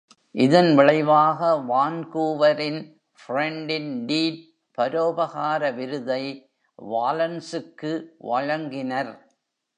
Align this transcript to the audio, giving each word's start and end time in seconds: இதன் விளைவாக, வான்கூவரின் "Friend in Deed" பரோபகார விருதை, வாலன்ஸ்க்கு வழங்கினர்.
இதன் 0.31 0.75
விளைவாக, 0.75 1.63
வான்கூவரின் 1.69 2.97
"Friend 3.27 3.69
in 3.69 4.07
Deed" 4.07 4.37
பரோபகார 4.77 5.75
விருதை, 5.75 6.51
வாலன்ஸ்க்கு 6.81 8.05
வழங்கினர். 8.23 9.29